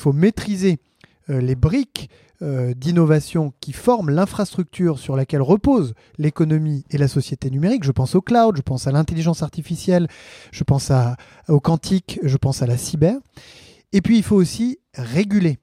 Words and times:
faut 0.00 0.12
maîtriser 0.12 0.80
les 1.28 1.54
briques 1.54 2.10
d'innovation 2.42 3.52
qui 3.60 3.72
forment 3.72 4.10
l'infrastructure 4.10 4.98
sur 4.98 5.14
laquelle 5.14 5.42
repose 5.42 5.94
l'économie 6.16 6.84
et 6.90 6.96
la 6.96 7.06
société 7.06 7.50
numérique. 7.50 7.84
Je 7.84 7.92
pense 7.92 8.14
au 8.14 8.22
cloud, 8.22 8.56
je 8.56 8.62
pense 8.62 8.86
à 8.86 8.92
l'intelligence 8.92 9.42
artificielle, 9.42 10.08
je 10.50 10.64
pense 10.64 10.90
au 11.48 11.60
quantique, 11.60 12.18
je 12.22 12.36
pense 12.38 12.62
à 12.62 12.66
la 12.66 12.78
cyber. 12.78 13.16
Et 13.92 14.00
puis 14.00 14.16
il 14.16 14.22
faut 14.22 14.36
aussi 14.36 14.78
réguler. 14.94 15.58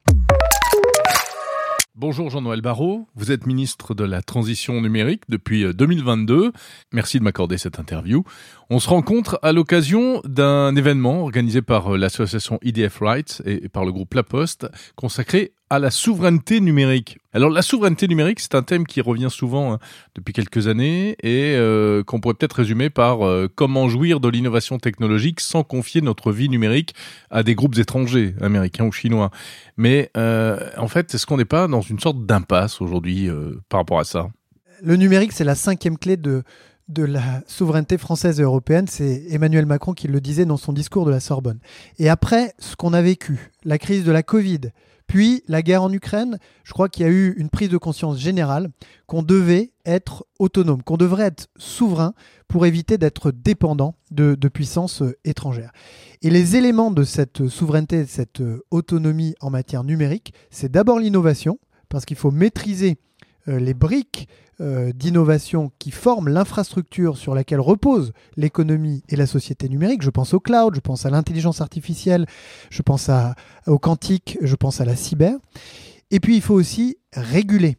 Bonjour 2.00 2.30
Jean-Noël 2.30 2.62
Barrot, 2.62 3.08
vous 3.16 3.32
êtes 3.32 3.48
ministre 3.48 3.96
de 3.96 4.04
la 4.04 4.22
Transition 4.22 4.82
numérique 4.82 5.24
depuis 5.30 5.66
2022. 5.74 6.36
Euh, 6.36 6.52
Merci 6.94 7.18
de 7.18 7.24
m'accorder 7.24 7.58
cette 7.58 7.80
interview. 7.80 8.24
On 8.70 8.78
se 8.78 8.88
rencontre 8.88 9.40
à 9.42 9.52
l'occasion 9.52 10.22
d'un 10.24 10.76
événement 10.76 11.24
organisé 11.24 11.64
par 11.64 11.96
euh, 11.96 11.98
l'association 11.98 12.60
IDF 12.62 13.00
Rights 13.02 13.42
et 13.46 13.68
par 13.68 13.84
le 13.84 13.92
groupe 13.92 14.14
La 14.14 14.22
Poste 14.22 14.68
consacré 14.96 15.54
à 15.70 15.80
la 15.80 15.92
souveraineté 15.92 16.60
numérique. 16.60 17.20
Alors 17.34 17.50
la 17.50 17.62
souveraineté 17.62 18.08
numérique, 18.08 18.40
c'est 18.40 18.56
un 18.56 18.64
thème 18.64 18.86
qui 18.86 19.02
revient 19.02 19.30
souvent 19.30 19.74
hein, 19.74 19.80
depuis 20.16 20.34
quelques 20.34 20.68
années 20.68 21.18
et 21.22 21.56
euh, 21.56 22.04
qu'on 22.04 22.20
pourrait 22.20 22.36
peut-être 22.36 22.54
résumer 22.54 22.90
par 22.90 23.20
comment 23.56 23.90
jouir 23.90 24.20
de 24.20 24.30
l'innovation 24.30 24.78
technologique 24.78 25.40
sans 25.40 25.64
confier 25.64 26.02
notre 26.02 26.32
vie 26.32 26.50
numérique 26.50 26.96
à 27.30 27.44
des 27.44 27.56
groupes 27.56 27.78
étrangers, 27.78 28.36
américains 28.42 28.86
ou 28.86 28.92
chinois. 28.92 29.30
Mais 29.76 30.12
en 30.16 30.88
fait, 30.88 31.14
est-ce 31.14 31.26
qu'on 31.26 31.38
n'est 31.38 31.46
pas 31.46 31.68
dans 31.68 31.82
une 31.82 32.00
sorte 32.00 32.26
d'impasse 32.26 32.82
aujourd'hui 32.82 33.30
par 33.70 33.82
rapport 33.82 34.00
à 34.00 34.04
ça? 34.04 34.30
Le 34.82 34.96
numérique, 34.96 35.32
c'est 35.32 35.44
la 35.44 35.56
cinquième 35.56 35.98
clé 35.98 36.18
de, 36.18 36.44
de 36.88 37.04
la 37.04 37.42
souveraineté 37.48 37.98
française 37.98 38.40
et 38.40 38.44
européenne. 38.44 38.88
C'est 38.88 39.26
Emmanuel 39.30 39.66
Macron 39.66 39.94
qui 39.94 40.08
le 40.08 40.22
disait 40.22 40.46
dans 40.46 40.58
son 40.58 40.74
discours 40.74 41.06
de 41.06 41.12
la 41.12 41.20
Sorbonne. 41.20 41.60
Et 42.00 42.10
après 42.10 42.54
ce 42.60 42.76
qu'on 42.76 42.94
a 42.94 43.02
vécu, 43.02 43.52
la 43.64 43.78
crise 43.78 44.04
de 44.04 44.12
la 44.12 44.24
Covid, 44.24 44.72
puis 45.08 45.44
la 45.48 45.62
guerre 45.62 45.84
en 45.84 45.92
Ukraine, 45.92 46.38
je 46.64 46.74
crois 46.74 46.90
qu'il 46.90 47.06
y 47.06 47.10
a 47.10 47.12
eu 47.12 47.34
une 47.38 47.50
prise 47.50 47.70
de 47.70 47.78
conscience 47.78 48.20
générale 48.20 48.70
qu'on 49.06 49.24
devait 49.24 49.72
être 49.86 50.26
autonome, 50.38 50.84
qu'on 50.84 50.98
devrait 50.98 51.26
être 51.26 51.48
souverain 51.58 52.14
pour 52.48 52.66
éviter 52.66 52.98
d'être 52.98 53.32
dépendant 53.32 53.96
de, 54.12 54.36
puissances 54.48 55.04
étrangères. 55.24 55.72
Et 56.22 56.30
les 56.30 56.56
éléments 56.58 56.92
de 56.92 57.04
cette 57.04 57.48
souveraineté, 57.48 58.04
de 58.04 58.10
cette 58.10 58.44
autonomie 58.70 59.36
en 59.40 59.50
matière 59.50 59.84
numérique, 59.84 60.34
c'est 60.50 60.72
d'abord 60.72 61.00
l'innovation, 61.00 61.58
parce 61.90 62.06
qu'il 62.06 62.18
faut 62.18 62.32
maîtriser 62.32 62.98
euh, 62.98 63.07
les 63.48 63.74
briques 63.74 64.28
euh, 64.60 64.92
d'innovation 64.92 65.72
qui 65.78 65.92
forment 65.92 66.30
l'infrastructure 66.30 67.16
sur 67.16 67.36
laquelle 67.36 67.60
repose 67.60 68.12
l'économie 68.38 69.04
et 69.08 69.16
la 69.16 69.28
société 69.28 69.70
numérique. 69.70 70.02
Je 70.02 70.10
pense 70.10 70.34
au 70.34 70.40
cloud, 70.40 70.74
je 70.74 70.80
pense 70.80 71.06
à 71.06 71.12
l'intelligence 71.12 71.62
artificielle, 71.62 72.26
je 72.72 72.82
pense 72.82 73.12
au 73.68 73.78
quantique, 73.78 74.40
je 74.42 74.56
pense 74.56 74.82
à 74.82 74.86
la 74.86 74.96
cyber. 74.96 75.36
Et 76.10 76.20
puis 76.20 76.36
il 76.36 76.42
faut 76.42 76.56
aussi 76.56 76.98
réguler 77.14 77.78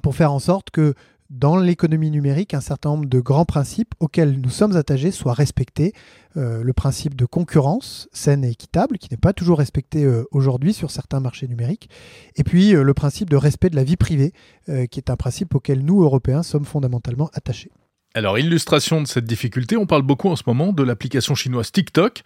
pour 0.00 0.14
faire 0.14 0.32
en 0.32 0.38
sorte 0.38 0.70
que 0.70 0.94
dans 1.30 1.56
l'économie 1.56 2.10
numérique, 2.10 2.54
un 2.54 2.60
certain 2.60 2.90
nombre 2.90 3.08
de 3.08 3.20
grands 3.20 3.44
principes 3.44 3.94
auxquels 4.00 4.40
nous 4.40 4.50
sommes 4.50 4.76
attachés 4.76 5.12
soient 5.12 5.32
respectés. 5.32 5.92
Euh, 6.36 6.62
le 6.62 6.72
principe 6.72 7.14
de 7.14 7.24
concurrence 7.24 8.08
saine 8.12 8.44
et 8.44 8.50
équitable, 8.50 8.98
qui 8.98 9.08
n'est 9.10 9.16
pas 9.16 9.32
toujours 9.32 9.58
respecté 9.58 10.04
euh, 10.04 10.24
aujourd'hui 10.32 10.72
sur 10.72 10.90
certains 10.90 11.20
marchés 11.20 11.46
numériques. 11.46 11.88
Et 12.34 12.42
puis 12.42 12.74
euh, 12.74 12.82
le 12.82 12.94
principe 12.94 13.30
de 13.30 13.36
respect 13.36 13.70
de 13.70 13.76
la 13.76 13.84
vie 13.84 13.96
privée, 13.96 14.32
qui 14.66 15.00
est 15.00 15.10
un 15.10 15.16
principe 15.16 15.54
auquel 15.54 15.84
nous, 15.84 16.02
Européens, 16.02 16.44
sommes 16.44 16.64
fondamentalement 16.64 17.30
attachés. 17.32 17.70
Alors, 18.14 18.38
illustration 18.38 19.00
de 19.00 19.06
cette 19.06 19.24
difficulté, 19.24 19.76
on 19.76 19.86
parle 19.86 20.02
beaucoup 20.02 20.28
en 20.28 20.36
ce 20.36 20.42
moment 20.46 20.72
de 20.72 20.82
l'application 20.82 21.36
chinoise 21.36 21.70
TikTok 21.70 22.22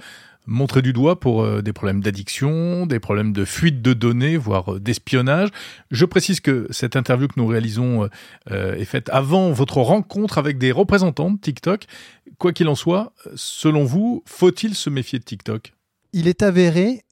montré 0.47 0.83
du 0.83 0.93
doigt 0.93 1.21
pour 1.21 1.43
euh, 1.43 1.63
des 1.63 1.73
problèmes 1.73 2.03
d'addiction, 2.03 2.87
des 2.87 3.01
problèmes 3.01 3.33
de 3.33 3.45
fuite 3.45 3.83
de 3.83 3.93
données, 3.93 4.37
voire 4.37 4.75
euh, 4.75 4.81
d'espionnage. 4.81 5.49
Je 5.91 6.05
précise 6.05 6.41
que 6.41 6.67
cette 6.71 6.97
interview 6.97 7.29
que 7.29 7.35
nous 7.37 7.47
réalisons 7.47 8.09
euh, 8.51 8.75
est 8.75 8.85
faite 8.85 9.09
avant 9.11 9.53
votre 9.53 9.79
rencontre 9.79 10.39
avec 10.39 10.59
des 10.59 10.73
représentants 10.73 11.31
de 11.31 11.39
TikTok. 11.39 11.85
Quoi 12.39 12.53
qu'il 12.53 12.69
en 12.69 12.75
soit, 12.75 13.13
selon 13.35 13.85
vous, 13.85 14.23
faut-il 14.27 14.75
se 14.75 14.91
méfier 14.91 15.19
de 15.19 15.25
TikTok? 15.25 15.73
Il 16.13 16.29
est 16.29 16.43
avéré 16.43 17.03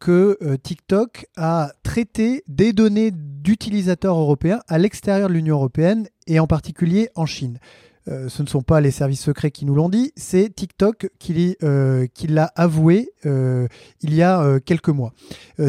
que 0.00 0.38
TikTok 0.62 1.26
a 1.36 1.72
traité 1.82 2.42
des 2.48 2.72
données 2.72 3.10
d'utilisateurs 3.12 4.16
européens 4.16 4.60
à 4.66 4.78
l'extérieur 4.78 5.28
de 5.28 5.34
l'Union 5.34 5.56
européenne 5.56 6.08
et 6.26 6.40
en 6.40 6.46
particulier 6.46 7.10
en 7.14 7.26
Chine. 7.26 7.58
Euh, 8.08 8.28
ce 8.28 8.42
ne 8.42 8.48
sont 8.48 8.62
pas 8.62 8.80
les 8.80 8.90
services 8.90 9.22
secrets 9.22 9.50
qui 9.50 9.66
nous 9.66 9.74
l'ont 9.74 9.88
dit, 9.88 10.12
c'est 10.16 10.54
TikTok 10.54 11.10
qui, 11.18 11.56
euh, 11.62 12.06
l'a 12.28 12.50
avoué 12.56 13.10
euh, 13.26 13.68
il 14.00 14.14
y 14.14 14.22
a 14.22 14.60
quelques 14.60 14.88
mois. 14.88 15.12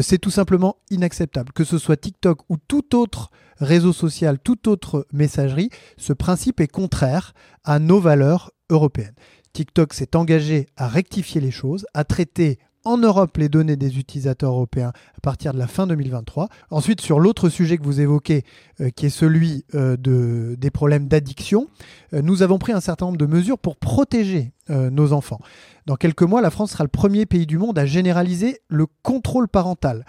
c'est 0.02 0.18
tout 0.18 0.30
simplement 0.30 0.76
inacceptable. 0.90 1.52
Que 1.52 1.64
ce 1.64 1.78
soit 1.78 1.96
TikTok 1.96 2.40
ou 2.48 2.56
tout 2.56 2.96
autre 2.96 3.30
réseau 3.58 3.92
social, 3.92 4.38
toute 4.38 4.66
autre 4.66 5.06
messagerie, 5.12 5.70
ce 5.96 6.12
principe 6.12 6.60
est 6.60 6.68
contraire 6.68 7.34
à 7.64 7.78
nos 7.78 8.00
valeurs 8.00 8.52
européennes. 8.70 9.14
TikTok 9.52 9.94
s'est 9.94 10.16
engagé 10.16 10.66
à 10.76 10.88
rectifier 10.88 11.40
les 11.40 11.50
choses, 11.50 11.86
à 11.94 12.04
traiter 12.04 12.58
en 12.84 12.96
Europe 12.96 13.36
les 13.36 13.48
données 13.48 13.76
des 13.76 13.98
utilisateurs 13.98 14.52
européens 14.52 14.92
à 15.16 15.20
partir 15.20 15.52
de 15.52 15.58
la 15.58 15.66
fin 15.66 15.86
2023. 15.86 16.48
Ensuite, 16.70 17.00
sur 17.00 17.20
l'autre 17.20 17.48
sujet 17.48 17.78
que 17.78 17.84
vous 17.84 18.00
évoquez, 18.00 18.44
euh, 18.80 18.90
qui 18.90 19.06
est 19.06 19.10
celui 19.10 19.64
euh, 19.74 19.96
de, 19.96 20.56
des 20.58 20.70
problèmes 20.70 21.06
d'addiction, 21.06 21.68
euh, 22.14 22.22
nous 22.22 22.42
avons 22.42 22.58
pris 22.58 22.72
un 22.72 22.80
certain 22.80 23.06
nombre 23.06 23.18
de 23.18 23.26
mesures 23.26 23.58
pour 23.58 23.76
protéger 23.76 24.52
nos 24.68 25.12
enfants. 25.12 25.40
Dans 25.86 25.96
quelques 25.96 26.22
mois, 26.22 26.40
la 26.40 26.50
France 26.50 26.70
sera 26.70 26.84
le 26.84 26.88
premier 26.88 27.26
pays 27.26 27.44
du 27.44 27.58
monde 27.58 27.76
à 27.76 27.86
généraliser 27.86 28.60
le 28.68 28.86
contrôle 29.02 29.48
parental, 29.48 30.06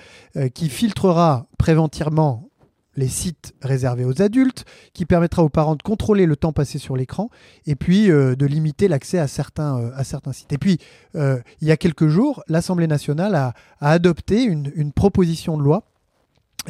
qui 0.53 0.69
filtrera 0.69 1.47
préventivement 1.57 2.50
les 2.95 3.07
sites 3.07 3.53
réservés 3.61 4.05
aux 4.05 4.21
adultes, 4.21 4.65
qui 4.93 5.05
permettra 5.05 5.43
aux 5.43 5.49
parents 5.49 5.75
de 5.75 5.81
contrôler 5.81 6.25
le 6.25 6.35
temps 6.35 6.51
passé 6.51 6.77
sur 6.77 6.97
l'écran 6.97 7.29
et 7.65 7.75
puis 7.75 8.11
euh, 8.11 8.35
de 8.35 8.45
limiter 8.45 8.87
l'accès 8.87 9.17
à 9.17 9.27
certains, 9.27 9.77
euh, 9.79 10.33
sites. 10.33 10.51
Et 10.51 10.57
puis, 10.57 10.77
euh, 11.15 11.39
il 11.61 11.67
y 11.67 11.71
a 11.71 11.77
quelques 11.77 12.07
jours, 12.07 12.43
l'Assemblée 12.47 12.87
nationale 12.87 13.35
a, 13.35 13.53
adopté 13.79 14.43
une, 14.43 14.91
proposition 14.91 15.57
de 15.57 15.63
loi 15.63 15.83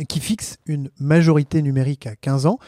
qui 0.08 0.20
fixe 0.20 0.58
une 0.66 0.90
majorité 1.00 1.62
numérique 1.62 2.08
à 2.08 2.16
15 2.16 2.46
ans 2.46 2.60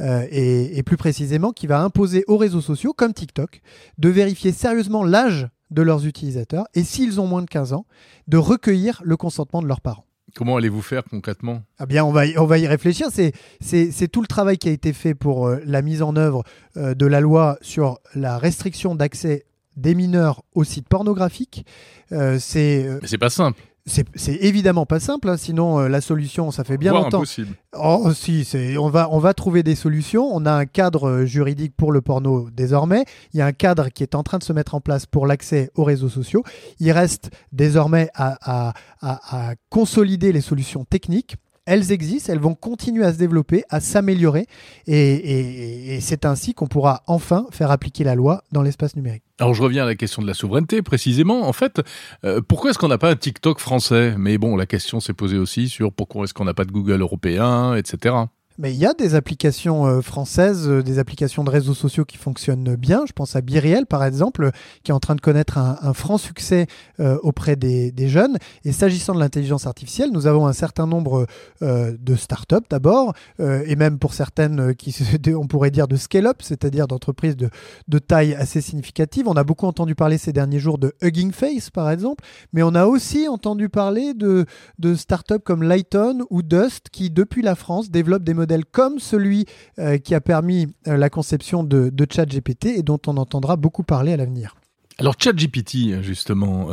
et, 0.00 0.82
plus 0.84 0.96
précisément 0.96 1.52
qui 1.52 1.66
va 1.66 1.80
imposer 1.80 2.24
aux 2.26 2.36
réseaux 2.36 2.60
sociaux 2.60 2.92
comme 2.92 3.12
TikTok 3.12 3.60
de 3.98 4.08
vérifier 4.08 4.50
sérieusement 4.52 5.04
l'âge 5.04 5.48
de 5.70 5.82
leurs 5.82 6.06
utilisateurs 6.06 6.66
et 6.74 6.82
s'ils 6.82 7.20
ont 7.20 7.26
moins 7.26 7.42
de 7.42 7.50
15 7.50 7.72
ans, 7.74 7.86
de 8.26 8.38
recueillir 8.38 9.00
le 9.04 9.16
consentement 9.16 9.62
de 9.62 9.68
leurs 9.68 9.80
parents. 9.80 10.06
Comment 10.34 10.56
allez-vous 10.56 10.82
faire 10.82 11.04
concrètement? 11.04 11.62
Ah 11.78 11.86
bien, 11.86 12.04
on 12.04 12.12
va 12.12 12.26
y, 12.26 12.38
on 12.38 12.46
va 12.46 12.58
y 12.58 12.66
réfléchir. 12.66 13.08
C'est 13.10 14.08
tout 14.08 14.20
le 14.22 14.26
travail 14.26 14.58
qui 14.58 14.68
a 14.68 14.72
été 14.72 14.92
fait 14.92 15.14
pour 15.14 15.46
euh, 15.46 15.60
la 15.66 15.82
mise 15.82 16.02
en 16.02 16.16
œuvre 16.16 16.44
euh, 16.76 16.94
de 16.94 17.06
la 17.06 17.20
loi 17.20 17.58
sur 17.60 17.98
la 18.14 18.38
restriction 18.38 18.94
d'accès 18.94 19.44
des 19.76 19.94
mineurs 19.94 20.42
aux 20.54 20.64
sites 20.64 20.88
pornographiques. 20.88 21.66
Euh, 22.12 22.38
c'est. 22.38 22.88
c'est 23.04 23.18
pas 23.18 23.30
simple. 23.30 23.60
C'est 23.84 24.36
évidemment 24.36 24.86
pas 24.86 25.00
simple, 25.00 25.28
hein, 25.28 25.36
sinon 25.36 25.80
euh, 25.80 25.88
la 25.88 26.00
solution, 26.00 26.52
ça 26.52 26.62
fait 26.62 26.78
bien 26.78 26.92
longtemps. 26.92 27.18
Impossible. 27.18 27.56
Oh, 27.76 28.12
si, 28.14 28.46
on 28.78 28.88
va, 28.88 29.08
on 29.10 29.18
va 29.18 29.34
trouver 29.34 29.64
des 29.64 29.74
solutions. 29.74 30.30
On 30.32 30.46
a 30.46 30.52
un 30.52 30.66
cadre 30.66 31.08
euh, 31.08 31.26
juridique 31.26 31.74
pour 31.76 31.90
le 31.90 32.00
porno 32.00 32.48
désormais. 32.52 33.04
Il 33.34 33.38
y 33.38 33.40
a 33.40 33.46
un 33.46 33.52
cadre 33.52 33.88
qui 33.88 34.04
est 34.04 34.14
en 34.14 34.22
train 34.22 34.38
de 34.38 34.44
se 34.44 34.52
mettre 34.52 34.76
en 34.76 34.80
place 34.80 35.06
pour 35.06 35.26
l'accès 35.26 35.70
aux 35.74 35.82
réseaux 35.82 36.08
sociaux. 36.08 36.44
Il 36.78 36.92
reste 36.92 37.30
désormais 37.50 38.08
à, 38.14 38.38
à, 38.42 38.74
à 39.00 39.54
consolider 39.68 40.30
les 40.30 40.42
solutions 40.42 40.84
techniques 40.84 41.34
elles 41.66 41.92
existent, 41.92 42.32
elles 42.32 42.40
vont 42.40 42.54
continuer 42.54 43.04
à 43.04 43.12
se 43.12 43.18
développer, 43.18 43.62
à 43.68 43.80
s'améliorer, 43.80 44.46
et, 44.86 45.98
c'est 46.00 46.24
ainsi 46.24 46.54
qu'on 46.54 46.66
pourra 46.66 47.02
enfin 47.06 47.46
faire 47.50 47.70
appliquer 47.70 48.04
la 48.04 48.14
loi 48.14 48.42
dans 48.52 48.62
l'espace 48.62 48.96
numérique. 48.96 49.22
Alors 49.38 49.54
je 49.54 49.62
reviens 49.62 49.84
à 49.84 49.86
la 49.86 49.94
question 49.94 50.22
de 50.22 50.26
la 50.26 50.34
souveraineté 50.34 50.82
précisément. 50.82 51.46
En 51.48 51.52
fait, 51.52 51.80
euh, 52.24 52.40
pourquoi 52.46 52.70
est-ce 52.70 52.78
qu'on 52.78 52.88
n'a 52.88 52.98
pas 52.98 53.10
un 53.10 53.16
TikTok 53.16 53.58
français? 53.60 54.14
Mais 54.18 54.38
bon, 54.38 54.56
la 54.56 54.66
question 54.66 55.00
s'est 55.00 55.14
posée 55.14 55.38
aussi 55.38 55.68
sur 55.68 55.92
pourquoi 55.92 56.24
est-ce 56.24 56.34
qu'on 56.34 56.44
n'a 56.44 56.54
pas 56.54 56.64
de 56.64 56.72
Google 56.72 57.00
européen, 57.00 57.74
etc. 57.74 58.14
Mais 58.58 58.72
il 58.72 58.78
y 58.78 58.86
a 58.86 58.92
des 58.92 59.14
applications 59.14 59.86
euh, 59.86 60.00
françaises, 60.02 60.68
euh, 60.68 60.82
des 60.82 60.98
applications 60.98 61.44
de 61.44 61.50
réseaux 61.50 61.74
sociaux 61.74 62.04
qui 62.04 62.16
fonctionnent 62.16 62.76
bien. 62.76 63.04
Je 63.06 63.12
pense 63.12 63.34
à 63.36 63.40
Biriel, 63.40 63.86
par 63.86 64.04
exemple, 64.04 64.50
qui 64.82 64.90
est 64.90 64.94
en 64.94 65.00
train 65.00 65.14
de 65.14 65.20
connaître 65.20 65.58
un, 65.58 65.92
franc 65.94 66.18
succès 66.18 66.66
euh, 67.00 67.18
auprès 67.22 67.56
des, 67.56 67.92
jeunes. 68.08 68.38
Et 68.64 68.72
s'agissant 68.72 69.14
de 69.14 69.20
l'intelligence 69.20 69.66
artificielle, 69.66 70.10
nous 70.12 70.26
avons 70.26 70.46
un 70.46 70.52
certain 70.52 70.86
nombre 70.86 71.26
de 71.60 72.16
startups 72.16 72.66
d'abord, 72.68 73.14
et 73.38 73.76
même 73.76 73.98
pour 73.98 74.12
certaines 74.12 74.74
qui, 74.74 74.94
on 75.36 75.46
pourrait 75.46 75.70
dire, 75.70 75.86
de 75.86 75.96
scale-up, 75.96 76.38
c'est-à-dire 76.40 76.88
d'entreprises 76.88 77.36
de, 77.36 77.98
taille 77.98 78.34
assez 78.34 78.60
significative. 78.60 79.28
On 79.28 79.34
a 79.34 79.44
beaucoup 79.44 79.66
entendu 79.66 79.94
parler 79.94 80.18
ces 80.18 80.32
derniers 80.32 80.58
jours 80.58 80.78
de 80.78 80.92
Hugging 81.00 81.32
Face, 81.32 81.70
par 81.70 81.90
exemple, 81.90 82.24
mais 82.52 82.62
on 82.62 82.74
a 82.74 82.86
aussi 82.86 83.28
entendu 83.28 83.68
parler 83.68 84.14
de, 84.14 84.46
de 84.78 84.94
startups 84.94 85.34
comme 85.44 85.62
Lighton 85.62 86.26
ou 86.30 86.42
Dust, 86.42 86.88
qui, 86.90 87.10
depuis 87.10 87.42
la 87.42 87.54
France, 87.54 87.90
développent 87.90 88.24
des 88.24 88.34
comme 88.70 88.98
celui 88.98 89.46
euh, 89.78 89.98
qui 89.98 90.14
a 90.14 90.20
permis 90.20 90.68
euh, 90.86 90.96
la 90.96 91.10
conception 91.10 91.64
de, 91.64 91.90
de 91.90 92.06
ChatGPT 92.10 92.66
et 92.66 92.82
dont 92.82 93.00
on 93.06 93.16
entendra 93.16 93.56
beaucoup 93.56 93.82
parler 93.82 94.12
à 94.12 94.16
l'avenir. 94.16 94.54
Alors 94.98 95.14
ChatGPT, 95.18 96.02
justement, 96.02 96.68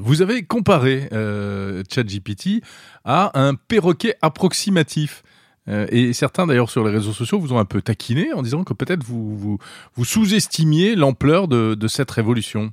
vous 0.00 0.22
avez 0.22 0.42
comparé 0.42 1.06
ChatGPT 1.90 2.62
à 3.04 3.38
un 3.38 3.54
perroquet 3.54 4.16
approximatif. 4.22 5.22
et 5.68 6.14
certains, 6.14 6.46
d'ailleurs, 6.46 6.70
sur 6.70 6.82
les 6.82 6.90
réseaux 6.90 7.12
sociaux, 7.12 7.38
vous 7.38 7.52
ont 7.52 7.58
un 7.58 7.66
peu 7.66 7.82
taquiné 7.82 8.32
en 8.32 8.40
disant 8.40 8.64
que 8.64 8.72
peut-être 8.72 9.04
vous, 9.04 9.36
vous, 9.36 9.58
vous 9.94 10.04
sous-estimiez 10.06 10.96
l'ampleur 10.96 11.46
de, 11.46 11.74
de, 11.74 11.88
cette 11.88 12.10
révolution. 12.10 12.72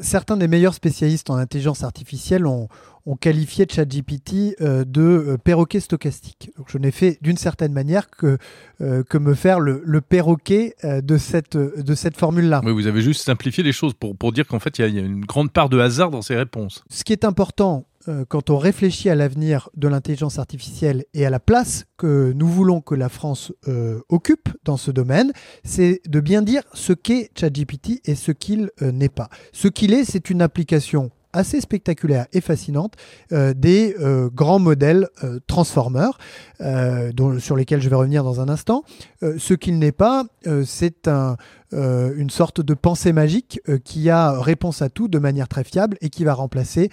Certains 0.00 0.36
des 0.36 0.48
meilleurs 0.48 0.74
spécialistes 0.74 1.30
en 1.30 1.36
intelligence 1.36 1.84
artificielle 1.84 2.46
ont, 2.46 2.68
ont 3.06 3.16
qualifié 3.16 3.66
ChatGPT 3.68 4.56
euh, 4.60 4.84
de 4.84 5.02
euh, 5.02 5.36
perroquet 5.38 5.80
stochastique. 5.80 6.50
Donc 6.56 6.66
je 6.70 6.78
n'ai 6.78 6.90
fait 6.90 7.18
d'une 7.20 7.36
certaine 7.36 7.72
manière 7.72 8.10
que, 8.10 8.38
euh, 8.80 9.02
que 9.02 9.18
me 9.18 9.34
faire 9.34 9.60
le, 9.60 9.82
perroquet 10.00 10.74
de 10.84 11.16
cette, 11.16 11.56
de 11.56 11.94
cette 11.94 12.16
formule-là. 12.16 12.60
Oui, 12.64 12.72
vous 12.72 12.86
avez 12.86 13.02
juste 13.02 13.22
simplifié 13.22 13.62
les 13.62 13.72
choses 13.72 13.94
pour, 13.94 14.16
pour 14.16 14.32
dire 14.32 14.46
qu'en 14.46 14.58
fait, 14.58 14.78
il 14.78 14.94
y, 14.94 14.98
a 14.98 15.02
une 15.02 15.24
grande 15.24 15.52
part 15.52 15.68
de 15.68 15.78
hasard 15.78 16.10
dans 16.10 16.22
ces 16.22 16.36
réponses. 16.36 16.84
Ce 16.90 17.04
qui 17.04 17.12
est 17.12 17.24
important 17.24 17.86
quand 18.28 18.50
on 18.50 18.58
réfléchit 18.58 19.10
à 19.10 19.14
l'avenir 19.14 19.70
de 19.76 19.86
l'intelligence 19.86 20.40
artificielle 20.40 21.04
et 21.14 21.24
à 21.24 21.30
la 21.30 21.38
place 21.38 21.84
que 21.96 22.32
nous 22.34 22.48
voulons 22.48 22.80
que 22.80 22.96
la 22.96 23.08
France 23.08 23.52
occupe 24.08 24.48
dans 24.64 24.76
ce 24.76 24.90
domaine, 24.90 25.32
c'est 25.62 26.00
de 26.08 26.18
bien 26.18 26.42
dire 26.42 26.62
ce 26.74 26.92
qu'est 26.92 27.30
ChatGPT 27.38 28.00
et 28.04 28.16
ce 28.16 28.32
qu'il 28.32 28.70
n'est 28.80 29.08
pas. 29.08 29.28
Ce 29.52 29.68
qu'il 29.68 29.94
est, 29.94 30.04
c'est 30.04 30.30
une 30.30 30.42
application 30.42 31.12
assez 31.32 31.60
spectaculaire 31.60 32.26
et 32.32 32.40
fascinante 32.40 32.94
euh, 33.32 33.54
des 33.54 33.94
euh, 34.00 34.28
grands 34.32 34.58
modèles 34.58 35.08
euh, 35.24 35.40
Transformers, 35.46 36.18
dont, 37.14 37.40
sur 37.40 37.56
lesquels 37.56 37.80
je 37.80 37.88
vais 37.88 37.96
revenir 37.96 38.22
dans 38.22 38.40
un 38.40 38.48
instant. 38.48 38.84
ce 39.20 39.54
qu'il 39.54 39.80
n'est 39.80 39.90
pas, 39.90 40.26
c'est 40.64 41.08
un, 41.08 41.36
une 41.72 42.30
sorte 42.30 42.60
de 42.60 42.74
pensée 42.74 43.12
magique 43.12 43.60
qui 43.84 44.10
a 44.10 44.40
réponse 44.40 44.82
à 44.82 44.88
tout 44.88 45.08
de 45.08 45.18
manière 45.18 45.48
très 45.48 45.64
fiable 45.64 45.96
et 46.00 46.10
qui 46.10 46.24
va 46.24 46.34
remplacer 46.34 46.90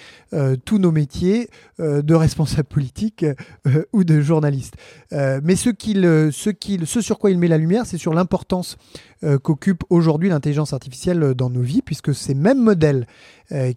tous 0.65 0.77
nos 0.79 0.91
métiers 0.91 1.49
de 1.79 2.13
responsable 2.13 2.67
politique 2.69 3.25
ou 3.93 4.03
de 4.03 4.21
journaliste. 4.21 4.75
mais 5.11 5.55
ce, 5.55 5.69
qu'il, 5.69 6.03
ce, 6.31 6.49
qu'il, 6.49 6.87
ce 6.87 7.01
sur 7.01 7.19
quoi 7.19 7.31
il 7.31 7.37
met 7.37 7.47
la 7.47 7.57
lumière, 7.57 7.85
c'est 7.85 7.97
sur 7.97 8.13
l'importance 8.13 8.77
qu'occupe 9.43 9.83
aujourd'hui 9.89 10.29
l'intelligence 10.29 10.73
artificielle 10.73 11.33
dans 11.33 11.49
nos 11.49 11.61
vies, 11.61 11.81
puisque 11.81 12.15
ces 12.15 12.33
mêmes 12.33 12.61
modèles 12.61 13.07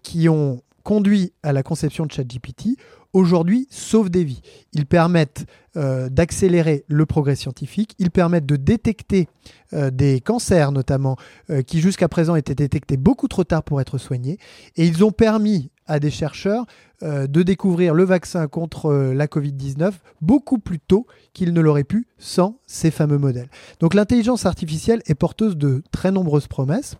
qui 0.03 0.29
ont 0.29 0.63
conduit 0.83 1.33
à 1.43 1.53
la 1.53 1.63
conception 1.63 2.07
de 2.07 2.13
ChatGPT, 2.13 2.77
aujourd'hui 3.13 3.67
sauvent 3.71 4.11
des 4.11 4.25
vies. 4.25 4.43
Ils 4.73 4.87
permettent 4.87 5.47
euh, 5.77 6.09
d'accélérer 6.09 6.85
le 6.89 7.07
progrès 7.07 7.37
scientifique, 7.37 7.95
ils 7.99 8.11
permettent 8.11 8.47
de 8.47 8.57
détecter 8.57 9.29
euh, 9.73 9.91
des 9.91 10.21
cancers 10.21 10.73
notamment, 10.73 11.17
euh, 11.51 11.63
qui 11.63 11.81
jusqu'à 11.81 12.09
présent 12.09 12.37
étaient 12.37 12.55
détectés 12.55 12.97
beaucoup 12.97 13.29
trop 13.29 13.45
tard 13.45 13.63
pour 13.63 13.81
être 13.81 13.99
soignés, 13.99 14.39
et 14.77 14.87
ils 14.87 15.05
ont 15.05 15.13
permis 15.13 15.71
à 15.87 15.99
des 15.99 16.11
chercheurs 16.11 16.65
de 17.03 17.43
découvrir 17.43 17.95
le 17.95 18.05
vaccin 18.05 18.47
contre 18.47 18.93
la 18.93 19.27
Covid-19 19.27 19.91
beaucoup 20.21 20.59
plus 20.59 20.79
tôt 20.79 21.09
qu'ils 21.33 21.53
ne 21.53 21.61
l'auraient 21.61 21.83
pu 21.83 22.07
sans 22.17 22.61
ces 22.65 22.93
fameux 22.93 23.19
modèles. 23.19 23.49
Donc 23.81 23.95
l'intelligence 23.95 24.47
artificielle 24.47 25.03
est 25.07 25.17
porteuse 25.17 25.57
de 25.57 25.83
très 25.91 26.13
nombreuses 26.13 26.47
promesses. 26.47 26.97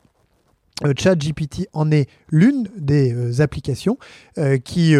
Euh, 0.85 0.93
ChatGPT 0.97 1.69
en 1.73 1.91
est 1.91 2.09
l'une 2.29 2.69
des 2.77 3.13
euh, 3.13 3.43
applications 3.43 3.99
euh, 4.39 4.59
qui, 4.59 4.95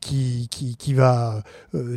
qui, 0.00 0.48
qui, 0.48 0.94
va 0.94 1.42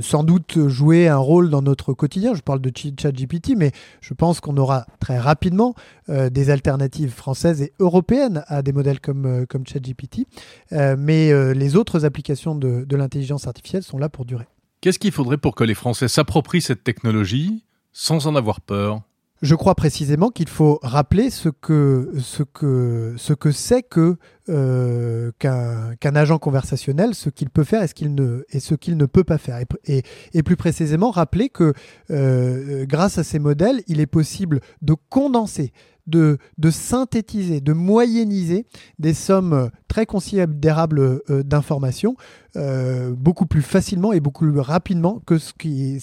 sans 0.01 0.23
doute 0.23 0.67
jouer 0.67 1.07
un 1.07 1.17
rôle 1.17 1.49
dans 1.49 1.61
notre 1.61 1.93
quotidien. 1.93 2.33
Je 2.33 2.41
parle 2.41 2.59
de 2.61 2.71
ChatGPT, 2.75 3.53
mais 3.55 3.71
je 4.01 4.13
pense 4.13 4.39
qu'on 4.39 4.57
aura 4.57 4.85
très 4.99 5.17
rapidement 5.17 5.73
des 6.07 6.49
alternatives 6.49 7.11
françaises 7.11 7.61
et 7.61 7.73
européennes 7.79 8.43
à 8.47 8.61
des 8.61 8.71
modèles 8.73 8.99
comme, 8.99 9.45
comme 9.47 9.65
ChatGPT. 9.65 10.25
mais 10.71 11.53
les 11.53 11.75
autres 11.75 12.05
applications 12.05 12.55
de, 12.55 12.83
de 12.83 12.95
l'intelligence 12.95 13.47
artificielle 13.47 13.83
sont 13.83 13.97
là 13.97 14.09
pour 14.09 14.25
durer. 14.25 14.47
Qu'est-ce 14.81 14.99
qu'il 14.99 15.11
faudrait 15.11 15.37
pour 15.37 15.55
que 15.55 15.63
les 15.63 15.75
Français 15.75 16.07
s'approprient 16.07 16.61
cette 16.61 16.83
technologie 16.83 17.63
sans 17.91 18.27
en 18.27 18.35
avoir 18.35 18.61
peur? 18.61 19.01
Je 19.41 19.55
crois 19.55 19.75
précisément 19.75 20.29
qu'il 20.29 20.49
faut 20.49 20.79
rappeler 20.83 21.29
ce 21.29 21.49
que 21.49 22.11
ce 22.19 22.43
que 22.43 23.13
ce 23.17 23.33
que 23.33 23.51
c'est 23.51 23.83
que 23.83 24.17
euh, 24.49 25.31
qu'un 25.39 26.15
agent 26.15 26.39
conversationnel, 26.39 27.13
ce 27.13 27.29
qu'il 27.29 27.49
peut 27.49 27.63
faire 27.63 27.83
et 27.83 27.87
ce 27.87 27.93
qu'il 27.93 28.15
ne 28.15 28.43
et 28.49 28.59
ce 28.59 28.75
qu'il 28.75 28.97
ne 28.97 29.05
peut 29.05 29.23
pas 29.23 29.37
faire. 29.37 29.59
Et, 29.85 30.03
et, 30.33 30.43
plus 30.43 30.57
précisément 30.57 31.11
rappeler 31.11 31.49
que 31.49 31.73
euh, 32.09 32.85
grâce 32.85 33.17
à 33.17 33.23
ces 33.23 33.39
modèles, 33.39 33.81
il 33.87 33.99
est 33.99 34.07
possible 34.07 34.59
de 34.81 34.95
condenser 35.09 35.71
de, 36.09 36.37
synthétiser, 36.69 37.61
de 37.61 37.73
moyenniser 37.73 38.65
des 38.99 39.13
sommes 39.13 39.69
très 39.87 40.05
considérables 40.05 40.99
euh, 40.99 41.43
d'informations 41.43 42.15
euh, 42.55 43.13
beaucoup 43.15 43.45
plus 43.45 43.61
facilement 43.61 44.11
et 44.11 44.19
beaucoup 44.19 44.49
plus 44.49 44.59
rapidement 44.59 45.21
que 45.25 45.37
ce 45.37 45.53
qui, 45.53 45.99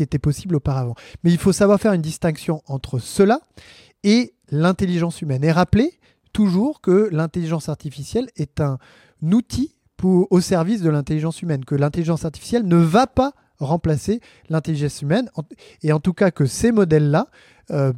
était 0.00 0.18
possible 0.18 0.56
auparavant. 0.56 0.94
Mais 1.22 1.30
il 1.30 1.38
faut 1.38 1.52
savoir 1.52 1.80
faire 1.80 1.92
une 1.92 2.02
distinction 2.02 2.62
entre 2.66 2.98
cela 2.98 3.40
et 4.04 4.34
l'intelligence 4.50 5.22
humaine. 5.22 5.44
Et 5.44 5.52
rappeler 5.52 5.92
toujours 6.32 6.80
que 6.80 7.08
l'intelligence 7.12 7.68
artificielle 7.68 8.28
est 8.36 8.60
un 8.60 8.78
outil 9.22 9.74
au 10.04 10.40
service 10.40 10.80
de 10.80 10.90
l'intelligence 10.90 11.42
humaine, 11.42 11.64
que 11.64 11.74
l'intelligence 11.74 12.24
artificielle 12.24 12.66
ne 12.66 12.76
va 12.76 13.06
pas 13.06 13.32
remplacer 13.58 14.20
l'intelligence 14.48 15.02
humaine, 15.02 15.30
et 15.82 15.92
en 15.92 16.00
tout 16.00 16.12
cas 16.12 16.30
que 16.30 16.46
ces 16.46 16.72
modèles-là 16.72 17.28
euh, 17.70 17.92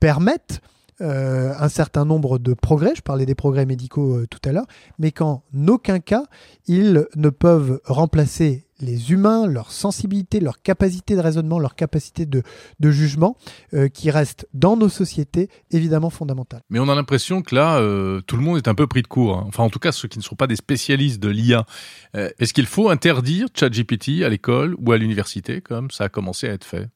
permettent 0.00 0.60
euh, 1.02 1.52
un 1.58 1.68
certain 1.68 2.04
nombre 2.04 2.38
de 2.38 2.54
progrès, 2.54 2.94
je 2.94 3.02
parlais 3.02 3.26
des 3.26 3.34
progrès 3.34 3.66
médicaux 3.66 4.16
euh, 4.16 4.26
tout 4.30 4.40
à 4.48 4.52
l'heure, 4.52 4.66
mais 4.98 5.12
qu'en 5.12 5.42
aucun 5.68 6.00
cas, 6.00 6.24
ils 6.66 7.06
ne 7.14 7.28
peuvent 7.28 7.80
remplacer 7.84 8.65
les 8.80 9.12
humains, 9.12 9.46
leur 9.46 9.72
sensibilité, 9.72 10.40
leur 10.40 10.62
capacité 10.62 11.16
de 11.16 11.20
raisonnement, 11.20 11.58
leur 11.58 11.74
capacité 11.74 12.26
de, 12.26 12.42
jugement, 12.90 13.36
qui 13.92 14.10
restent 14.10 14.46
dans 14.54 14.76
nos 14.76 14.88
sociétés 14.88 15.48
évidemment 15.70 16.10
fondamentales. 16.10 16.62
Mais 16.70 16.78
on 16.78 16.88
a 16.88 16.94
l'impression 16.94 17.42
que 17.42 17.54
là, 17.54 17.80
tout 18.26 18.36
le 18.36 18.42
monde 18.42 18.58
est 18.58 18.68
un 18.68 18.74
peu 18.74 18.86
pris 18.86 19.02
de 19.02 19.08
court. 19.08 19.38
Hein. 19.38 19.44
Enfin, 19.48 19.64
en 19.64 19.70
tout 19.70 19.78
cas, 19.78 19.92
ceux 19.92 20.08
qui 20.08 20.18
ne 20.18 20.24
sont 20.24 20.36
pas 20.36 20.46
des 20.46 20.56
spécialistes 20.56 21.20
de 21.20 21.28
l'IA. 21.28 21.66
Est-ce 22.14 22.52
qu'il 22.52 22.66
faut 22.66 22.88
interdire 22.88 23.48
ChatGPT 23.54 24.22
à 24.24 24.28
l'école 24.28 24.76
ou 24.78 24.92
à 24.92 24.98
l'université, 24.98 25.60
comme 25.60 25.90
ça 25.90 26.04
a 26.04 26.08
commencé 26.08 26.48
à 26.48 26.52
être 26.52 26.64
fait? 26.64 26.88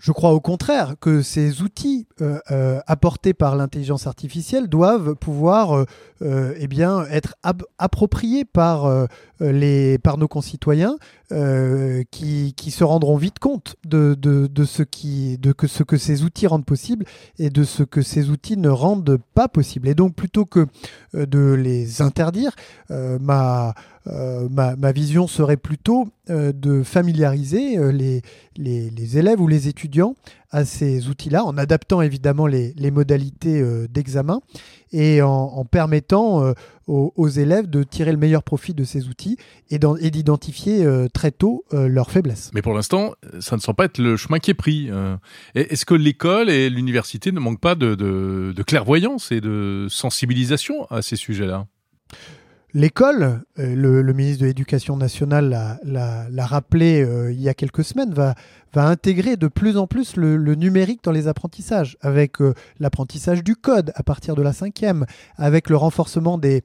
Je 0.00 0.12
crois 0.12 0.32
au 0.32 0.40
contraire 0.40 0.94
que 0.98 1.20
ces 1.20 1.60
outils 1.60 2.08
euh, 2.22 2.38
euh, 2.50 2.80
apportés 2.86 3.34
par 3.34 3.54
l'intelligence 3.54 4.06
artificielle 4.06 4.66
doivent 4.66 5.14
pouvoir 5.14 5.84
euh, 6.22 6.54
eh 6.58 6.66
bien, 6.68 7.04
être 7.10 7.36
appropriés 7.78 8.46
par, 8.46 9.06
les, 9.40 9.98
par 9.98 10.16
nos 10.18 10.28
concitoyens 10.28 10.96
qui, 12.10 12.54
qui, 12.56 12.70
se 12.70 12.84
rendront 12.84 13.16
vite 13.16 13.38
compte 13.38 13.76
de, 13.84 14.14
de, 14.14 14.46
de, 14.46 14.64
ce 14.64 14.82
qui, 14.82 15.38
de 15.38 15.52
que 15.52 15.66
ce 15.66 15.82
que 15.82 15.96
ces 15.96 16.24
outils 16.24 16.46
rendent 16.46 16.64
possible 16.64 17.04
et 17.38 17.50
de 17.50 17.64
ce 17.64 17.82
que 17.82 18.02
ces 18.02 18.30
outils 18.30 18.56
ne 18.56 18.68
rendent 18.68 19.18
pas 19.34 19.48
possible. 19.48 19.88
Et 19.88 19.94
donc 19.94 20.14
plutôt 20.14 20.44
que 20.44 20.66
de 21.14 21.52
les 21.52 22.02
interdire, 22.02 22.52
ma, 22.88 23.74
ma, 24.50 24.76
ma, 24.76 24.92
vision 24.92 25.26
serait 25.26 25.56
plutôt 25.56 26.08
de 26.28 26.82
familiariser 26.82 27.78
les, 27.92 28.22
les, 28.56 29.18
élèves 29.18 29.40
ou 29.40 29.48
les 29.48 29.68
étudiants 29.68 30.14
à 30.50 30.64
ces 30.64 31.08
outils-là, 31.08 31.44
en 31.44 31.56
adaptant 31.56 32.02
évidemment 32.02 32.46
les, 32.46 32.90
modalités 32.90 33.60
euh, 33.60 33.86
d'examen 33.88 34.40
et 34.92 35.22
en, 35.22 35.64
permettant 35.64 36.44
euh, 36.44 36.52
aux, 36.86 37.28
élèves 37.28 37.70
de 37.70 37.84
tirer 37.84 38.10
le 38.10 38.18
meilleur 38.18 38.42
profit 38.42 38.74
de 38.74 38.82
ces 38.82 39.06
outils 39.06 39.36
et 39.70 39.78
d'identifier 39.78 40.84
euh, 40.84 41.06
très 41.08 41.30
tôt 41.30 41.64
leurs 41.72 42.10
faiblesses. 42.10 42.50
Mais 42.52 42.62
pour 42.62 42.74
l'instant, 42.74 43.14
ça 43.38 43.54
ne 43.54 43.60
semble 43.60 43.76
pas 43.76 43.84
être 43.84 43.98
le 43.98 44.16
chemin 44.16 44.38
qui 44.40 44.50
est 44.50 44.54
pris. 44.54 44.90
Est-ce 45.54 45.84
que 45.84 45.94
l'école 45.94 46.50
et 46.50 46.68
l'université 46.68 47.30
ne 47.30 47.38
manquent 47.38 47.60
pas 47.60 47.76
de 47.76 48.62
clairvoyance 48.66 49.30
et 49.30 49.40
de 49.40 49.86
sensibilisation 49.88 50.86
à 50.90 51.02
ces 51.02 51.16
sujets-là? 51.16 51.66
L'école, 52.72 53.42
euh, 53.58 53.74
le, 53.74 54.12
ministre 54.12 54.42
de 54.42 54.46
l'Éducation 54.46 54.96
nationale 54.96 55.78
l'a 55.82 56.46
rappelé 56.46 57.02
euh, 57.02 57.32
il 57.32 57.40
y 57.40 57.48
a 57.48 57.54
quelques 57.54 57.82
semaines, 57.82 58.14
va, 58.14 58.34
intégrer 58.74 59.36
de 59.36 59.48
plus 59.48 59.76
en 59.76 59.88
plus 59.88 60.14
le, 60.16 60.54
numérique 60.54 61.02
dans 61.02 61.10
les 61.10 61.26
apprentissages, 61.26 61.96
avec 62.00 62.40
euh, 62.40 62.54
l'apprentissage 62.78 63.42
du 63.42 63.56
code 63.56 63.90
à 63.96 64.04
partir 64.04 64.36
de 64.36 64.42
la 64.42 64.52
cinquième, 64.52 65.04
avec 65.36 65.68
le 65.68 65.76
renforcement 65.76 66.38
des, 66.38 66.62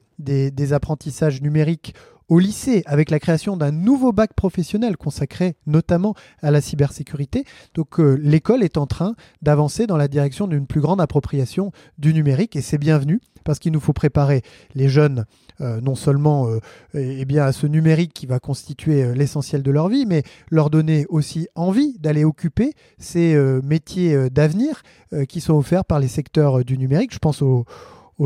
apprentissages 0.72 1.42
numériques 1.42 1.94
au 2.28 2.38
lycée, 2.38 2.84
avec 2.86 3.10
la 3.10 3.18
création 3.18 3.56
d'un 3.56 3.72
nouveau 3.72 4.12
bac 4.12 4.32
professionnel 4.34 4.96
consacré 4.96 5.56
notamment 5.66 6.14
à 6.40 6.52
la 6.52 6.60
cybersécurité. 6.60 7.44
Donc 7.74 7.98
l'école 7.98 8.64
est 8.64 8.78
en 8.78 8.86
train 8.86 9.14
d'avancer 9.42 9.86
dans 9.86 9.96
la 9.96 10.08
direction 10.08 10.48
d'une 10.48 10.66
plus 10.66 10.80
grande 10.80 11.00
appropriation 11.00 11.70
du 11.98 12.12
numérique 12.12 12.56
et 12.56 12.62
c'est 12.62 12.78
bienvenu 12.78 13.20
parce 13.46 13.58
qu'il 13.58 13.72
nous 13.72 13.80
faut 13.80 13.94
préparer 13.94 14.42
les 14.74 14.90
jeunes 14.90 15.24
euh, 15.62 15.80
non 15.80 15.94
seulement 15.94 16.48
euh, 16.48 16.58
eh 16.92 17.24
bien, 17.24 17.44
à 17.44 17.52
ce 17.52 17.66
numérique 17.66 18.12
qui 18.12 18.26
va 18.26 18.38
constituer 18.40 19.02
euh, 19.02 19.14
l'essentiel 19.14 19.62
de 19.62 19.70
leur 19.70 19.88
vie, 19.88 20.04
mais 20.04 20.22
leur 20.50 20.68
donner 20.68 21.06
aussi 21.08 21.48
envie 21.54 21.96
d'aller 21.98 22.24
occuper 22.24 22.74
ces 22.98 23.36
métiers 23.62 24.30
d'avenir 24.30 24.82
qui 25.28 25.40
sont 25.40 25.54
offerts 25.54 25.84
par 25.84 26.00
les 26.00 26.08
secteurs 26.08 26.64
du 26.64 26.78
numérique. 26.78 27.12
Je 27.12 27.18
pense 27.18 27.42
aux 27.42 27.64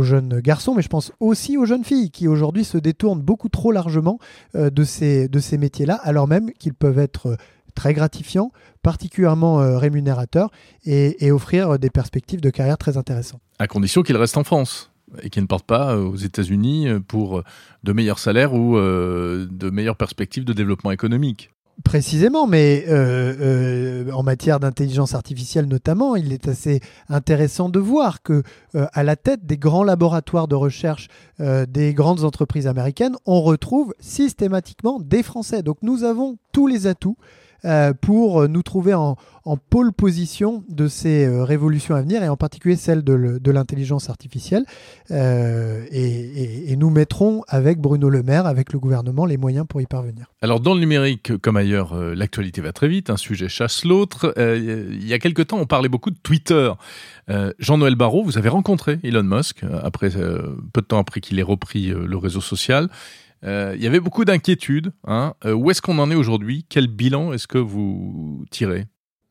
jeunes 0.03 0.41
garçons, 0.41 0.75
mais 0.75 0.83
je 0.83 0.89
pense 0.89 1.13
aussi 1.21 1.57
aux 1.57 1.67
jeunes 1.67 1.85
filles 1.85 2.11
qui 2.11 2.29
aujourd'hui 2.29 2.65
se 2.65 2.79
détournent 2.79 3.21
beaucoup 3.21 3.49
trop 3.49 3.73
largement 3.73 4.19
de 4.55 4.85
ces, 4.85 5.29
de 5.29 5.39
ces 5.39 5.59
métiers-là, 5.59 5.95
alors 6.03 6.29
même 6.29 6.53
qu'ils 6.53 6.75
peuvent 6.75 6.99
être 6.99 7.37
très 7.75 7.93
gratifiants, 7.95 8.53
particulièrement 8.83 9.79
rémunérateurs 9.79 10.51
et, 10.85 11.31
offrir 11.31 11.79
des 11.79 11.91
perspectives 11.91 12.41
de 12.41 12.51
carrière 12.51 12.79
très 12.79 12.97
intéressantes. 12.97 13.43
À 13.59 13.67
condition 13.67 14.03
qu'ils 14.03 14.17
restent 14.17 14.39
en 14.39 14.45
France 14.45 14.90
et 15.23 15.31
qu'ils 15.31 15.43
ne 15.43 15.49
partent 15.49 15.67
pas 15.67 15.97
aux 15.97 16.17
États-Unis 16.17 16.89
pour 17.09 17.43
de 17.83 17.93
meilleurs 17.93 18.19
salaires 18.19 18.55
ou 18.55 18.77
de 18.77 19.71
meilleures 19.71 19.97
perspectives 19.97 20.45
de 20.45 20.53
développement 20.53 20.91
économique. 20.91 21.51
Précisément, 21.85 22.47
mais 22.47 22.85
euh, 22.89 23.35
euh, 23.41 24.13
en 24.13 24.23
matière 24.23 24.61
d'intelligence 24.61 25.15
artificielle 25.15 25.67
notamment, 25.67 26.15
il 26.15 26.33
est 26.33 26.47
assez 26.47 26.81
intéressant 27.09 27.71
de 27.71 27.79
voir 27.79 28.23
que 28.23 28.43
euh, 28.75 28.87
à 28.93 29.03
la 29.03 29.17
tête 29.17 29.47
des 29.47 29.57
grands 29.57 29.85
laboratoires 29.85 30.49
de 30.49 30.55
recherche 30.55 31.09
des 31.39 31.95
grandes 31.95 32.25
entreprises 32.25 32.67
américaines, 32.67 33.17
on 33.25 33.41
retrouve 33.41 33.95
systématiquement 33.99 35.01
des 35.01 35.23
Français. 35.23 35.63
Donc 35.63 35.79
nous 35.81 36.05
avons 36.05 36.37
tous 36.53 36.67
les 36.67 36.87
atouts 36.87 37.17
euh, 37.65 37.93
pour 37.93 38.49
nous 38.49 38.63
trouver 38.63 38.95
en, 38.95 39.17
pôle 39.69 39.93
position 39.93 40.63
de 40.69 40.87
ces 40.87 41.27
euh, 41.27 41.43
révolutions 41.43 41.97
à 41.97 42.03
venir 42.03 42.23
et 42.23 42.29
en 42.29 42.37
particulier 42.37 42.77
celle 42.77 43.03
de 43.03 43.51
l'intelligence 43.51 44.09
artificielle. 44.09 44.65
Euh, 45.11 45.85
et, 45.91 46.77
nous 46.77 46.91
mettrons 46.91 47.43
avec 47.49 47.79
Bruno 47.79 48.09
Le 48.09 48.23
Maire, 48.23 48.47
avec 48.47 48.73
le 48.73 48.79
gouvernement, 48.79 49.27
les 49.27 49.37
moyens 49.37 49.67
pour 49.69 49.83
y 49.83 49.87
parvenir. 49.87 50.27
Alors 50.41 50.61
dans 50.61 50.73
le 50.73 50.81
numérique 50.81 51.37
comme 51.39 51.57
ailleurs, 51.57 51.95
l'actualité 52.15 52.63
va 52.63 52.73
très 52.73 52.89
vite, 52.89 53.11
un 53.11 53.19
sujet 53.19 53.49
chasse 53.49 53.85
l'autre. 53.85 54.33
il 54.39 55.07
y 55.07 55.13
a 55.13 55.19
quelque 55.19 55.43
temps, 55.43 55.59
on 55.59 55.67
parlait 55.67 55.91
beaucoup 55.91 56.11
de 56.11 56.19
Twitter. 56.23 56.73
Jean-Noël 57.59 57.97
Barrot, 57.97 58.25
vous 58.25 58.39
avez 58.39 58.49
rencontré 58.49 58.99
Elon 59.03 59.25
Musk 59.25 59.65
après, 59.83 60.11
peu 60.11 60.81
de 60.81 60.87
temps 60.87 60.99
après 60.99 61.21
qu'il 61.21 61.39
ait 61.39 61.43
repris 61.43 61.89
le 61.89 62.17
réseau 62.17 62.41
social. 62.41 62.89
Euh, 63.45 63.75
il 63.77 63.83
y 63.83 63.87
avait 63.87 64.01
beaucoup 64.01 64.25
d'inquiétudes. 64.25 64.93
Hein. 65.07 65.35
Euh, 65.45 65.53
où 65.53 65.71
est-ce 65.71 65.83
qu'on 65.83 65.99
en 65.99 66.11
est 66.11 66.15
aujourd'hui? 66.15 66.67
Quel 66.69 66.89
bilan 66.89 67.33
est-ce 67.33 67.47
que 67.47 67.59
vous 67.59 68.45
tirez? 68.51 68.87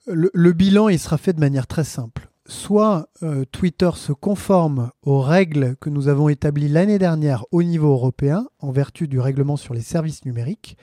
Le, 0.08 0.54
bilan, 0.54 0.90
il 0.90 0.98
sera 0.98 1.18
fait 1.18 1.34
de 1.34 1.40
manière 1.40 1.68
très 1.68 1.84
simple. 1.84 2.30
Soit 2.48 3.10
euh, 3.22 3.46
Twitter 3.52 3.92
se 3.94 4.12
conforme 4.12 4.90
aux 5.04 5.22
règles 5.22 5.76
que 5.80 5.92
nous 5.92 6.08
avons 6.08 6.30
établies 6.30 6.68
l'année 6.68 6.98
dernière 6.98 7.46
au 7.52 7.62
niveau 7.62 7.92
européen, 7.92 8.48
en 8.60 8.72
vertu 8.72 9.08
du 9.08 9.20
règlement 9.20 9.56
sur 9.56 9.76
les 9.76 9.82
services 9.82 10.26
numériques, 10.26 10.76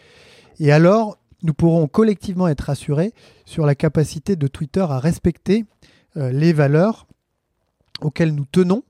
et 0.61 0.71
alors 0.71 1.18
nous 1.42 1.54
pourrons 1.54 1.88
collectivement 1.88 2.47
être 2.47 2.71
assurés 2.71 3.12
sur 3.45 3.66
la 3.66 3.75
capacité 3.75 4.37
de 4.37 4.47
Twitter 4.47 4.87
à 4.88 5.00
respecter 5.00 5.64
les 6.14 6.52
valeurs 6.52 7.06
auxquelles 8.00 8.35
nous 8.35 8.47
tenons 8.47 8.85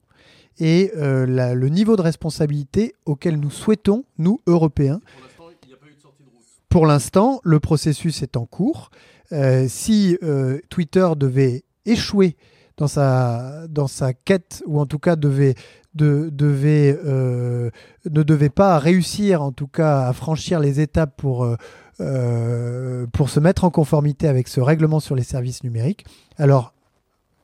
et 0.58 0.92
euh, 0.96 1.54
le 1.54 1.68
niveau 1.68 1.96
de 1.96 2.02
responsabilité 2.02 2.94
auquel 3.04 3.38
nous 3.38 3.50
souhaitons, 3.50 4.04
nous, 4.18 4.40
Européens. 4.46 5.00
Pour 6.68 6.86
l'instant, 6.86 7.40
le 7.44 7.60
processus 7.60 8.22
est 8.22 8.36
en 8.36 8.46
cours. 8.46 8.90
Euh, 9.32 9.66
si 9.68 10.18
euh, 10.22 10.60
Twitter 10.68 11.08
devait 11.16 11.64
échouer 11.84 12.36
dans 12.76 12.88
sa, 12.88 13.66
dans 13.68 13.86
sa 13.86 14.12
quête, 14.12 14.62
ou 14.66 14.80
en 14.80 14.86
tout 14.86 14.98
cas 14.98 15.16
devait, 15.16 15.54
de, 15.94 16.28
devait, 16.32 16.98
ne 17.04 17.70
devait 18.04 18.50
pas 18.50 18.78
réussir, 18.78 19.42
en 19.42 19.52
tout 19.52 19.66
cas, 19.66 20.06
à 20.06 20.12
franchir 20.12 20.60
les 20.60 20.80
étapes 20.80 21.16
pour, 21.16 21.48
pour 21.96 23.30
se 23.30 23.40
mettre 23.40 23.64
en 23.64 23.70
conformité 23.70 24.28
avec 24.28 24.48
ce 24.48 24.60
règlement 24.60 25.00
sur 25.00 25.14
les 25.14 25.22
services 25.22 25.64
numériques, 25.64 26.04
alors 26.36 26.74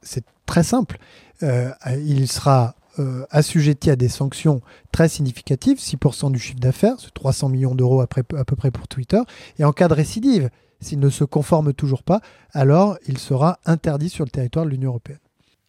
c'est 0.03 0.25
très 0.45 0.65
simple. 0.65 0.99
il 1.41 2.29
sera 2.29 2.75
euh, 2.99 3.25
assujetti 3.31 3.91
à 3.91 3.97
des 3.97 4.09
sanctions 4.09 4.61
très 4.93 5.09
significatives, 5.09 5.79
6% 5.79 6.31
du 6.33 6.39
chiffre 6.39 6.61
d'affaires, 6.61 6.97
c'est 6.99 7.13
300 7.15 7.49
millions 7.49 7.75
d'euros 7.75 8.01
à 8.01 8.07
peu 8.07 8.57
près 8.57 8.71
pour 8.71 8.89
Twitter, 8.89 9.21
et 9.59 9.65
en 9.65 9.73
cas 9.73 9.89
de 9.89 9.95
récidive, 9.95 10.51
s'il 10.81 11.01
ne 11.01 11.11
se 11.11 11.25
conforme 11.25 11.73
toujours 11.73 12.03
pas, 12.03 12.21
alors 12.53 12.99
il 13.07 13.19
sera 13.19 13.59
interdit 13.65 14.09
sur 14.09 14.25
le 14.25 14.31
territoire 14.31 14.65
de 14.65 14.71
l'Union 14.71 14.91
européenne. 14.91 15.19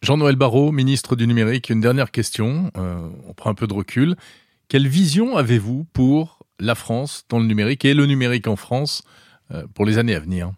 Jean-Noël 0.02 0.36
Barrot, 0.36 0.70
ministre 0.70 1.16
du 1.16 1.26
numérique, 1.26 1.70
une 1.70 1.80
dernière 1.80 2.10
question, 2.10 2.70
euh, 2.76 3.08
on 3.26 3.32
prend 3.32 3.50
un 3.50 3.54
peu 3.54 3.66
de 3.66 3.72
recul. 3.72 4.16
Quelle 4.68 4.86
vision 4.86 5.36
avez-vous 5.36 5.86
pour 5.92 6.40
la 6.60 6.74
France 6.74 7.24
dans 7.30 7.38
le 7.38 7.46
numérique 7.46 7.84
et 7.84 7.94
le 7.94 8.04
numérique 8.04 8.46
en 8.46 8.56
France 8.56 9.02
euh, 9.50 9.66
pour 9.72 9.86
les 9.86 9.96
années 9.96 10.14
à 10.14 10.20
venir? 10.20 10.52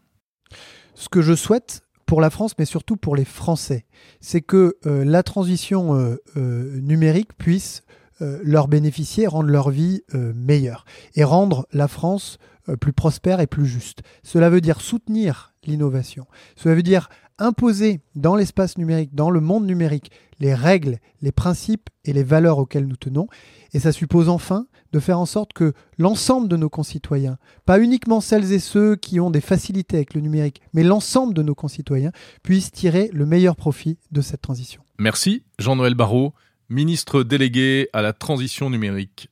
Ce 0.95 1.09
que 1.09 1.23
je 1.23 1.35
souhaite, 1.35 1.83
pour 2.07 2.21
la 2.21 2.31
France, 2.31 2.55
mais 2.59 2.65
surtout 2.65 2.97
pour 2.97 3.17
les 3.17 3.25
Français. 3.25 3.85
C'est 4.21 4.41
que 4.41 4.77
euh, 4.87 5.05
la 5.05 5.23
transition 5.23 5.95
euh, 5.95 6.17
euh, 6.37 6.81
numérique 6.81 7.37
puisse 7.37 7.83
leur 8.19 8.67
bénéficier, 8.67 9.27
rendre 9.27 9.51
leur 9.51 9.69
vie 9.69 10.01
meilleure 10.15 10.87
et 11.17 11.23
rendre 11.23 11.67
la 11.75 11.87
France 11.87 12.39
plus 12.81 12.95
prospère 12.95 13.41
et 13.41 13.47
plus 13.47 13.67
juste. 13.67 14.01
Cela 14.23 14.49
veut 14.49 14.63
dire 14.63 14.81
soutenir 14.81 15.53
l'innovation. 15.67 16.27
Cela 16.57 16.75
veut 16.75 16.83
dire 16.83 17.09
imposer 17.39 18.01
dans 18.15 18.35
l'espace 18.35 18.79
numérique, 18.79 19.15
dans 19.15 19.31
le 19.31 19.41
monde 19.41 19.67
numérique, 19.67 20.11
les 20.41 20.55
règles, 20.55 20.99
les 21.23 21.33
principes 21.33 21.91
et 22.05 22.13
les 22.13 22.23
valeurs 22.23 22.59
auxquelles 22.59 22.87
nous 22.87 22.97
tenons. 22.97 23.29
Et 23.73 23.79
ça 23.79 23.93
suppose 23.93 24.29
enfin 24.29 24.67
de 24.93 25.01
faire 25.01 25.19
en 25.19 25.27
sorte 25.27 25.53
que 25.53 25.75
l'ensemble 25.99 26.49
de 26.49 26.57
nos 26.57 26.71
concitoyens, 26.71 27.39
pas 27.65 27.81
uniquement 27.81 28.21
celles 28.21 28.53
et 28.53 28.59
ceux 28.59 28.97
qui 28.97 29.21
ont 29.21 29.31
des 29.31 29.41
facilités 29.41 29.97
avec 29.97 30.15
le 30.15 30.21
numérique, 30.21 30.63
mais 30.73 30.83
l'ensemble 30.83 31.35
de 31.35 31.43
nos 31.43 31.55
concitoyens 31.55 32.13
puissent 32.43 32.73
tirer 32.73 33.11
le 33.13 33.27
meilleur 33.27 33.57
profit 33.57 33.99
de 34.13 34.21
cette 34.21 34.43
transition. 34.43 34.83
Merci 34.99 35.45
Jean-Noël 35.59 35.95
Barrot, 35.95 36.33
ministre 36.71 37.23
délégué 37.23 37.89
à 37.93 38.01
la 38.01 38.13
transition 38.13 38.71
numérique. 38.71 39.29